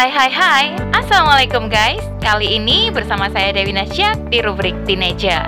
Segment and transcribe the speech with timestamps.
[0.00, 0.66] Hai hai hai,
[0.96, 2.00] Assalamualaikum guys.
[2.24, 5.44] Kali ini bersama saya Dewi Nasyak di rubrik Teenager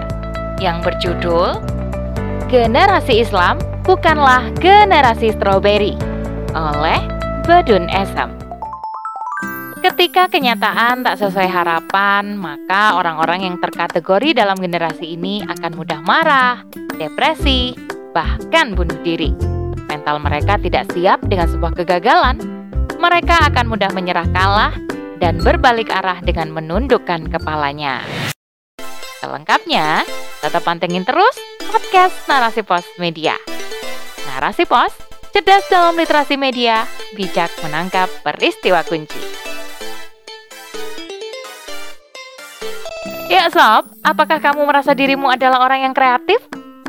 [0.61, 1.57] Yang berjudul
[2.53, 5.97] Generasi Islam bukanlah generasi strawberry
[6.53, 7.01] Oleh
[7.49, 8.37] Badun Esam
[9.81, 16.61] Ketika kenyataan tak sesuai harapan, maka orang-orang yang terkategori dalam generasi ini akan mudah marah,
[17.01, 17.73] depresi,
[18.13, 19.33] bahkan bunuh diri.
[19.89, 22.62] Mental mereka tidak siap dengan sebuah kegagalan,
[23.03, 24.71] mereka akan mudah menyerah kalah
[25.19, 27.99] dan berbalik arah dengan menundukkan kepalanya.
[29.19, 30.07] Selengkapnya,
[30.39, 31.35] tetap pantengin terus
[31.67, 33.35] podcast Narasi Pos Media.
[34.31, 34.95] Narasi Pos,
[35.35, 36.87] cerdas dalam literasi media,
[37.19, 39.19] bijak menangkap peristiwa kunci.
[43.27, 46.39] Ya sob, apakah kamu merasa dirimu adalah orang yang kreatif,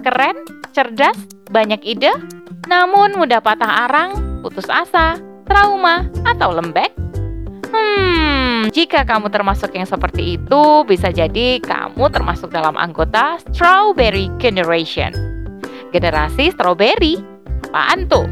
[0.06, 0.38] keren,
[0.78, 1.18] cerdas,
[1.50, 2.14] banyak ide,
[2.70, 6.96] namun mudah patah arang, putus asa, trauma, atau lembek?
[7.74, 15.10] Hmm, jika kamu termasuk yang seperti itu, bisa jadi kamu termasuk dalam anggota Strawberry Generation.
[15.90, 17.18] Generasi strawberry?
[17.74, 18.30] Apaan tuh?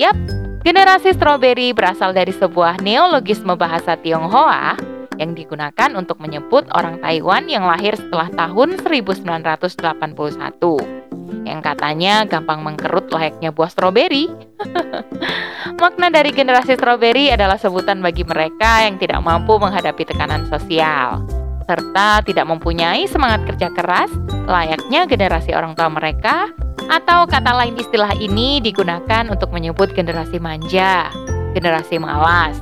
[0.00, 0.16] Yap,
[0.64, 4.76] generasi strawberry berasal dari sebuah neologisme bahasa Tionghoa
[5.20, 10.98] yang digunakan untuk menyebut orang Taiwan yang lahir setelah tahun 1981
[11.44, 14.47] yang katanya gampang mengkerut layaknya buah stroberi.
[15.82, 21.22] Makna dari generasi stroberi adalah sebutan bagi mereka yang tidak mampu menghadapi tekanan sosial
[21.68, 24.08] serta tidak mempunyai semangat kerja keras
[24.48, 26.48] layaknya generasi orang tua mereka
[26.88, 31.12] atau kata lain istilah ini digunakan untuk menyebut generasi manja,
[31.52, 32.56] generasi malas,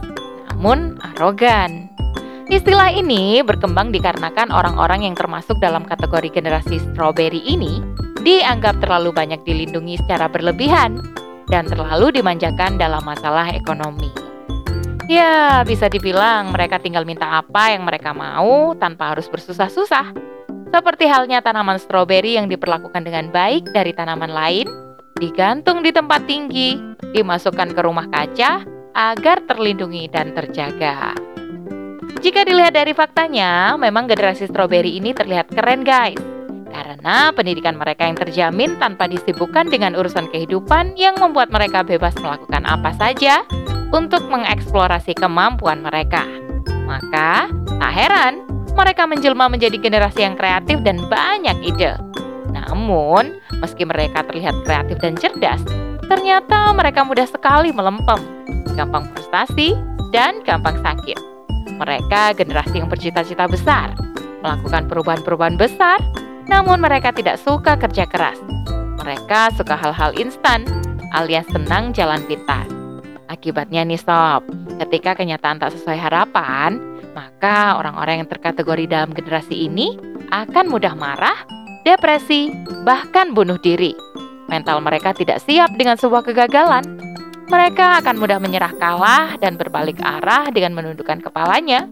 [0.50, 1.86] namun arogan.
[2.50, 7.82] Istilah ini berkembang dikarenakan orang-orang yang termasuk dalam kategori generasi strawberry ini
[8.22, 10.98] dianggap terlalu banyak dilindungi secara berlebihan
[11.50, 14.10] dan terlalu dimanjakan dalam masalah ekonomi.
[15.06, 20.10] Ya, bisa dibilang mereka tinggal minta apa yang mereka mau tanpa harus bersusah-susah.
[20.74, 24.66] Seperti halnya tanaman stroberi yang diperlakukan dengan baik dari tanaman lain,
[25.22, 26.74] digantung di tempat tinggi,
[27.14, 28.66] dimasukkan ke rumah kaca
[28.98, 31.14] agar terlindungi dan terjaga.
[32.18, 36.35] Jika dilihat dari faktanya, memang generasi stroberi ini terlihat keren guys
[37.06, 42.66] karena pendidikan mereka yang terjamin tanpa disibukkan dengan urusan kehidupan yang membuat mereka bebas melakukan
[42.66, 43.46] apa saja
[43.94, 46.26] untuk mengeksplorasi kemampuan mereka.
[46.66, 47.46] Maka,
[47.78, 48.42] tak heran
[48.74, 51.94] mereka menjelma menjadi generasi yang kreatif dan banyak ide.
[52.50, 55.62] Namun, meski mereka terlihat kreatif dan cerdas,
[56.10, 58.18] ternyata mereka mudah sekali melempem,
[58.74, 59.78] gampang frustasi,
[60.10, 61.22] dan gampang sakit.
[61.70, 63.94] Mereka generasi yang bercita-cita besar,
[64.42, 66.02] melakukan perubahan-perubahan besar,
[66.46, 68.38] namun mereka tidak suka kerja keras.
[69.02, 70.66] Mereka suka hal-hal instan
[71.14, 72.66] alias senang jalan pintas.
[73.26, 74.46] Akibatnya nih sob,
[74.78, 76.78] ketika kenyataan tak sesuai harapan,
[77.14, 79.98] maka orang-orang yang terkategori dalam generasi ini
[80.30, 81.34] akan mudah marah,
[81.82, 82.50] depresi,
[82.86, 83.94] bahkan bunuh diri.
[84.46, 86.86] Mental mereka tidak siap dengan sebuah kegagalan.
[87.46, 91.90] Mereka akan mudah menyerah kalah dan berbalik arah dengan menundukkan kepalanya.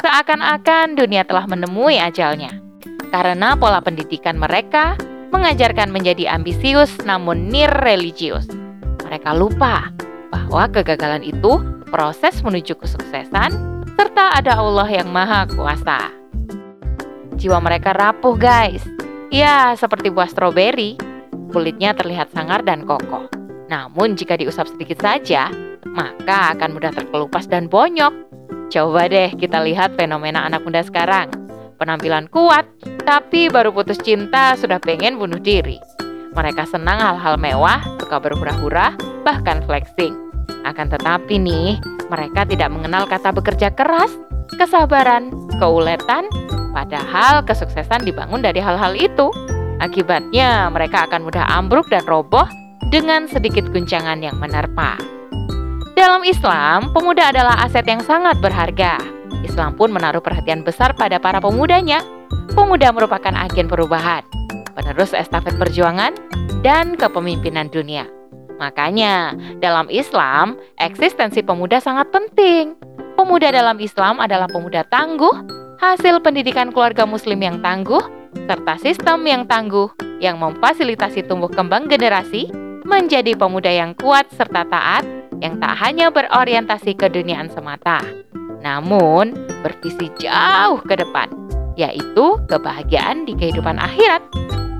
[0.00, 2.69] Seakan-akan dunia telah menemui ajalnya
[3.10, 4.94] karena pola pendidikan mereka
[5.34, 8.46] mengajarkan menjadi ambisius namun nirreligius.
[9.06, 9.90] Mereka lupa
[10.30, 11.58] bahwa kegagalan itu
[11.90, 13.50] proses menuju kesuksesan
[13.98, 16.10] serta ada Allah yang maha kuasa.
[17.38, 18.82] Jiwa mereka rapuh guys.
[19.30, 20.98] Ya, seperti buah stroberi,
[21.54, 23.30] kulitnya terlihat sangar dan kokoh.
[23.70, 25.46] Namun jika diusap sedikit saja,
[25.86, 28.10] maka akan mudah terkelupas dan bonyok.
[28.70, 31.30] Coba deh kita lihat fenomena anak muda sekarang
[31.80, 32.68] penampilan kuat,
[33.10, 35.82] tapi baru putus cinta sudah pengen bunuh diri.
[36.30, 38.94] Mereka senang hal-hal mewah, suka berhura-hura,
[39.26, 40.14] bahkan flexing.
[40.62, 44.14] Akan tetapi nih, mereka tidak mengenal kata bekerja keras,
[44.54, 46.30] kesabaran, keuletan,
[46.70, 49.26] padahal kesuksesan dibangun dari hal-hal itu.
[49.82, 52.46] Akibatnya, mereka akan mudah ambruk dan roboh
[52.94, 54.94] dengan sedikit guncangan yang menerpa.
[55.98, 59.19] Dalam Islam, pemuda adalah aset yang sangat berharga.
[59.42, 62.04] Islam pun menaruh perhatian besar pada para pemudanya.
[62.52, 64.26] Pemuda merupakan agen perubahan,
[64.74, 66.14] penerus estafet perjuangan,
[66.60, 68.06] dan kepemimpinan dunia.
[68.60, 69.32] Makanya,
[69.64, 72.76] dalam Islam, eksistensi pemuda sangat penting.
[73.16, 75.32] Pemuda dalam Islam adalah pemuda tangguh,
[75.80, 78.04] hasil pendidikan keluarga muslim yang tangguh,
[78.46, 79.88] serta sistem yang tangguh
[80.20, 82.52] yang memfasilitasi tumbuh kembang generasi
[82.84, 85.04] menjadi pemuda yang kuat serta taat
[85.40, 88.04] yang tak hanya berorientasi ke duniaan semata,
[88.60, 91.28] namun bervisi jauh ke depan,
[91.76, 94.22] yaitu kebahagiaan di kehidupan akhirat.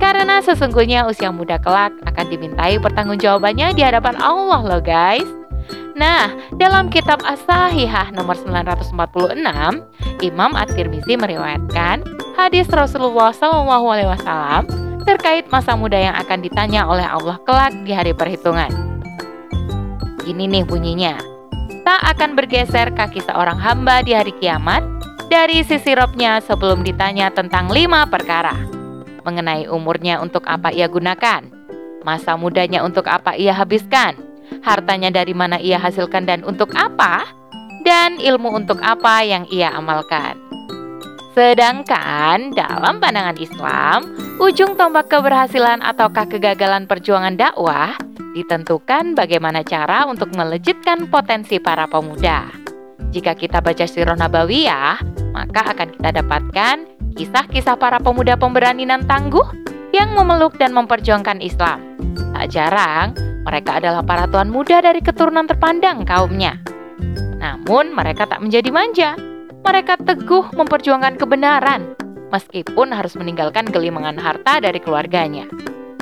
[0.00, 5.28] Karena sesungguhnya usia muda kelak akan dimintai pertanggungjawabannya di hadapan Allah loh guys.
[5.92, 9.36] Nah, dalam kitab As-Sahihah nomor 946,
[10.24, 12.00] Imam At-Tirmizi meriwayatkan
[12.40, 14.64] hadis Rasulullah SAW
[15.04, 18.72] terkait masa muda yang akan ditanya oleh Allah kelak di hari perhitungan.
[20.24, 21.29] Gini nih bunyinya.
[21.80, 24.84] Tak akan bergeser kaki seorang hamba di hari kiamat
[25.32, 28.52] dari sisi robnya sebelum ditanya tentang lima perkara.
[29.24, 31.46] Mengenai umurnya untuk apa ia gunakan,
[32.04, 34.16] masa mudanya untuk apa ia habiskan,
[34.60, 37.24] hartanya dari mana ia hasilkan dan untuk apa,
[37.86, 40.49] dan ilmu untuk apa yang ia amalkan.
[41.30, 47.94] Sedangkan dalam pandangan Islam, ujung tombak keberhasilan ataukah kegagalan perjuangan dakwah
[48.34, 52.50] ditentukan bagaimana cara untuk melejitkan potensi para pemuda.
[53.14, 56.76] Jika kita baca Sirah Nabawiyah, maka akan kita dapatkan
[57.14, 59.46] kisah-kisah para pemuda pemberani dan tangguh
[59.94, 61.78] yang memeluk dan memperjuangkan Islam.
[62.34, 63.14] Tak jarang,
[63.46, 66.58] mereka adalah para tuan muda dari keturunan terpandang kaumnya.
[67.38, 69.29] Namun mereka tak menjadi manja.
[69.60, 71.94] Mereka teguh memperjuangkan kebenaran,
[72.32, 75.46] meskipun harus meninggalkan gelimangan harta dari keluarganya.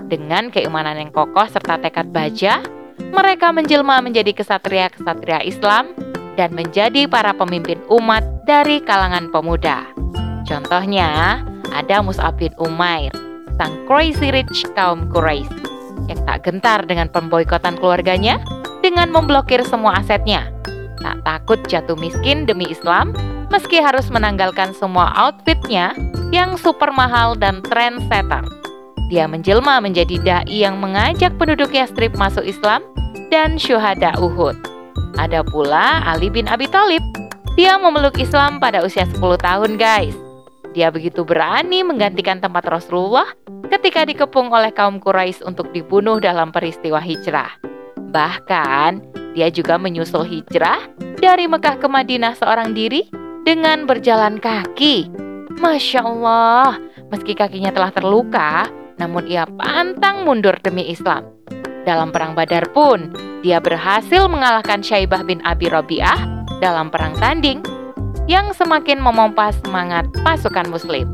[0.08, 2.64] Dengan keimanan yang kokoh serta tekad baja,
[3.12, 5.92] mereka menjelma menjadi kesatria-kesatria Islam
[6.38, 9.84] dan menjadi para pemimpin umat dari kalangan pemuda.
[10.46, 11.42] Contohnya,
[11.74, 13.12] ada Mus'ab bin Umair,
[13.60, 15.50] sang crazy rich kaum Quraisy
[16.08, 18.40] yang tak gentar dengan pemboikotan keluarganya
[18.80, 20.48] dengan memblokir semua asetnya.
[21.02, 23.12] Tak takut jatuh miskin demi Islam,
[23.48, 25.96] meski harus menanggalkan semua outfitnya
[26.32, 28.44] yang super mahal dan trendsetter.
[29.08, 32.84] Dia menjelma menjadi dai yang mengajak penduduk Yastrib masuk Islam
[33.32, 34.56] dan syuhada Uhud.
[35.16, 37.00] Ada pula Ali bin Abi Thalib.
[37.56, 40.14] Dia memeluk Islam pada usia 10 tahun, guys.
[40.76, 43.26] Dia begitu berani menggantikan tempat Rasulullah
[43.72, 47.50] ketika dikepung oleh kaum Quraisy untuk dibunuh dalam peristiwa hijrah.
[47.98, 49.02] Bahkan,
[49.34, 50.78] dia juga menyusul hijrah
[51.18, 55.08] dari Mekah ke Madinah seorang diri dengan berjalan kaki.
[55.56, 56.76] Masya Allah,
[57.08, 58.68] meski kakinya telah terluka,
[59.00, 61.24] namun ia pantang mundur demi Islam.
[61.88, 63.08] Dalam perang Badar pun,
[63.40, 67.64] dia berhasil mengalahkan Syaibah bin Abi Robiah dalam perang tanding
[68.28, 71.08] yang semakin memompa semangat pasukan muslim.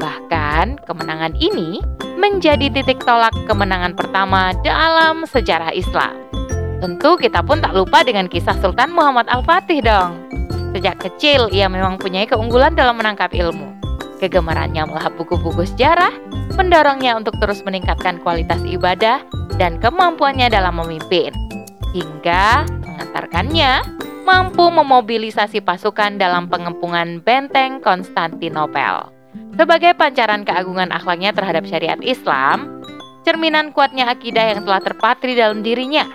[0.00, 1.84] Bahkan kemenangan ini
[2.16, 6.16] menjadi titik tolak kemenangan pertama dalam sejarah Islam.
[6.80, 10.43] Tentu kita pun tak lupa dengan kisah Sultan Muhammad Al-Fatih dong.
[10.74, 13.70] Sejak kecil ia memang punya keunggulan dalam menangkap ilmu.
[14.18, 16.10] Kegemarannya melahap buku-buku sejarah,
[16.58, 19.22] mendorongnya untuk terus meningkatkan kualitas ibadah
[19.54, 21.30] dan kemampuannya dalam memimpin.
[21.94, 23.86] Hingga mengantarkannya
[24.26, 29.14] mampu memobilisasi pasukan dalam pengepungan benteng Konstantinopel.
[29.54, 32.82] Sebagai pancaran keagungan akhlaknya terhadap syariat Islam,
[33.22, 36.10] cerminan kuatnya akidah yang telah terpatri dalam dirinya.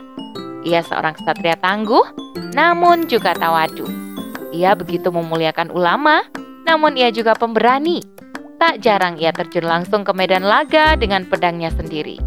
[0.68, 2.04] Ia seorang kesatria tangguh,
[2.52, 4.09] namun juga tawadu.
[4.50, 6.25] Ia begitu memuliakan ulama,
[6.66, 8.01] namun ia juga pemberani.
[8.60, 12.19] Tak jarang ia terjun langsung ke medan laga dengan pedangnya sendiri.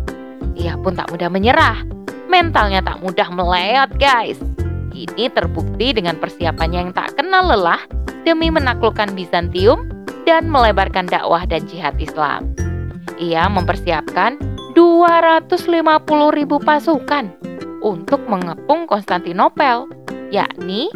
[0.57, 1.85] Ia pun tak mudah menyerah.
[2.31, 4.41] Mentalnya tak mudah meleot, guys.
[4.93, 7.81] Ini terbukti dengan persiapannya yang tak kenal lelah
[8.25, 9.89] demi menaklukkan Bizantium
[10.25, 12.55] dan melebarkan dakwah dan jihad Islam.
[13.19, 14.39] Ia mempersiapkan
[14.73, 15.69] 250
[16.33, 17.29] ribu pasukan
[17.85, 19.91] untuk mengepung Konstantinopel,
[20.33, 20.89] yakni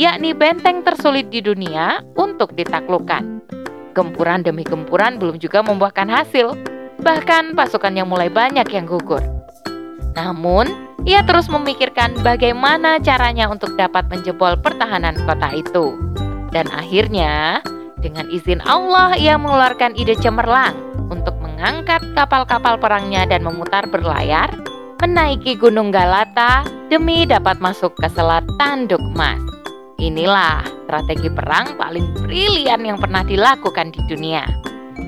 [0.00, 3.44] yakni benteng tersulit di dunia untuk ditaklukkan.
[3.92, 6.56] Gempuran demi gempuran belum juga membuahkan hasil,
[7.04, 9.20] bahkan pasukannya mulai banyak yang gugur.
[10.16, 10.72] Namun,
[11.04, 15.92] ia terus memikirkan bagaimana caranya untuk dapat menjebol pertahanan kota itu.
[16.48, 17.60] Dan akhirnya,
[18.00, 20.72] dengan izin Allah, ia mengeluarkan ide cemerlang
[21.12, 24.48] untuk mengangkat kapal-kapal perangnya dan memutar berlayar,
[25.04, 29.59] menaiki Gunung Galata demi dapat masuk ke Selat Tanduk Mas.
[30.00, 34.48] Inilah strategi perang paling brilian yang pernah dilakukan di dunia.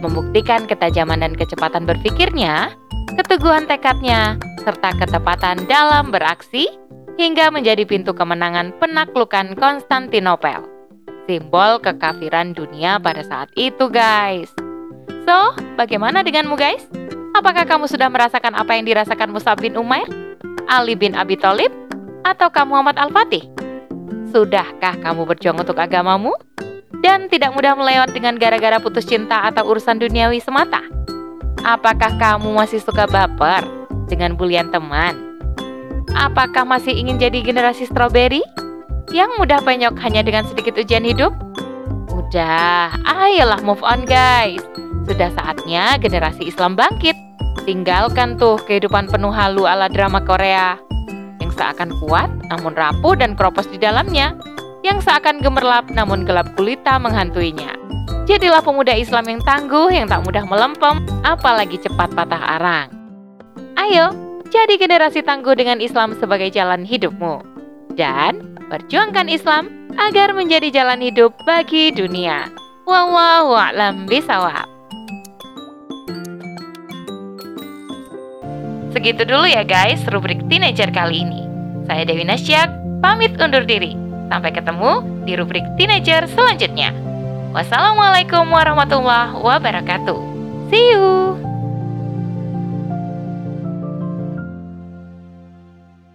[0.05, 2.77] Membuktikan ketajaman dan kecepatan berpikirnya,
[3.17, 6.69] keteguhan tekadnya, serta ketepatan dalam beraksi,
[7.17, 10.73] hingga menjadi pintu kemenangan penaklukan Konstantinopel
[11.27, 14.51] simbol kekafiran dunia pada saat itu, guys.
[15.25, 16.83] So, bagaimana denganmu, guys?
[17.33, 20.07] Apakah kamu sudah merasakan apa yang dirasakan Musab bin Umair,
[20.69, 21.71] Ali bin Abi Thalib,
[22.27, 23.62] atau kamu Muhammad Al-Fatih?
[24.33, 26.33] Sudahkah kamu berjuang untuk agamamu?
[27.05, 30.81] Dan tidak mudah melewat dengan gara-gara putus cinta atau urusan duniawi semata?
[31.63, 33.63] Apakah kamu masih suka baper
[34.09, 35.15] dengan bulian teman?
[36.17, 38.41] Apakah masih ingin jadi generasi stroberi?
[39.13, 41.37] yang mudah penyok hanya dengan sedikit ujian hidup?
[42.09, 44.65] Udah, ayolah move on guys.
[45.05, 47.15] Sudah saatnya generasi Islam bangkit.
[47.69, 50.81] Tinggalkan tuh kehidupan penuh halu ala drama Korea.
[51.63, 54.35] Seakan kuat namun rapuh dan kropos di dalamnya,
[54.83, 57.79] yang seakan gemerlap namun gelap gulita menghantuinya.
[58.27, 62.91] Jadilah pemuda Islam yang tangguh, yang tak mudah melempem, apalagi cepat patah arang.
[63.79, 64.11] Ayo,
[64.51, 67.47] jadi generasi tangguh dengan Islam sebagai jalan hidupmu.
[67.95, 69.71] Dan perjuangkan Islam
[70.03, 72.51] agar menjadi jalan hidup bagi dunia.
[72.91, 74.67] Wallahu a'lam bisawab.
[78.91, 81.52] Segitu dulu ya guys rubrik teenager kali ini.
[81.93, 82.73] Saya Dewi Nasyak,
[83.05, 83.93] pamit undur diri.
[84.33, 86.89] Sampai ketemu di rubrik teenager selanjutnya.
[87.53, 90.17] Wassalamualaikum warahmatullahi wabarakatuh.
[90.73, 91.32] See you.